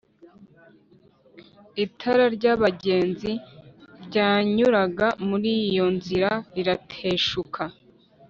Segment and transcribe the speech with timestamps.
[1.85, 3.31] itara ry’abagenzi
[4.05, 7.61] ryanyuraga muri iyo nzira rirateshuka,